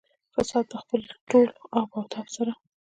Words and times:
فساد 0.33 0.65
په 0.71 0.77
خپل 0.81 0.99
ټول 1.29 1.47
آب 1.79 1.89
او 1.97 2.03
تاب 2.13 2.27
سره. 2.35 2.51